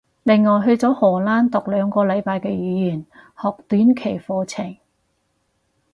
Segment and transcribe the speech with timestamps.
[0.23, 3.05] 另外去咗荷蘭讀兩個禮拜嘅語言
[3.39, 4.77] 學短期課程